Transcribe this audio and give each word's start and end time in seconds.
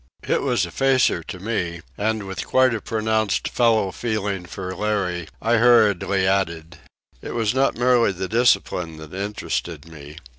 It 0.23 0.41
was 0.41 0.65
a 0.65 0.71
facer 0.71 1.21
to 1.21 1.37
me, 1.39 1.81
and 1.95 2.23
with 2.23 2.47
quite 2.47 2.73
a 2.73 2.81
pronounced 2.81 3.49
fellow 3.49 3.91
feeling 3.91 4.47
for 4.47 4.75
Larry 4.75 5.27
I 5.39 5.57
hurriedly 5.57 6.25
added: 6.25 6.79
"It 7.21 7.35
was 7.35 7.53
not 7.53 7.77
merely 7.77 8.11
the 8.11 8.27
discipline 8.27 8.97
that 8.97 9.13
interested 9.13 9.87
me. 9.87 10.17